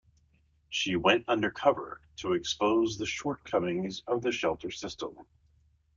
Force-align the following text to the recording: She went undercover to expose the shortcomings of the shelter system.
She 0.69 0.95
went 0.95 1.29
undercover 1.29 2.01
to 2.15 2.33
expose 2.33 2.97
the 2.97 3.05
shortcomings 3.05 4.01
of 4.07 4.23
the 4.23 4.31
shelter 4.31 4.71
system. 4.71 5.15